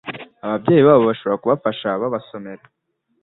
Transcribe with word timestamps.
ababyeyi 0.45 0.81
babo 0.87 1.01
bashobora 1.09 1.41
kubafasha 1.41 1.87
babasomera 2.01 2.63